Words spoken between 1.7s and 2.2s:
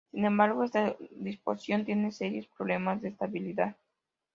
tiene